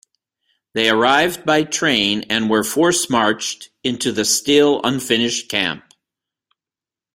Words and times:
They 0.73 0.89
arrived 0.89 1.45
by 1.45 1.63
train 1.63 2.23
and 2.27 2.49
were 2.49 2.63
force-marched 2.63 3.69
into 3.83 4.11
the 4.11 4.25
still-unfinished 4.25 5.47
camp. 5.47 5.93